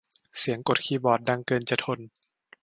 [0.37, 1.99] เสียงกดคีย์บอร์ดดังเกินจะทน